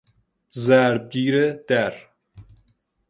ضرب 0.65 1.03
گیر 1.11 1.53
در 1.53 1.93